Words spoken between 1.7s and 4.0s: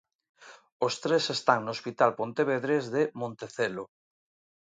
hospital pontevedrés de Montecelo.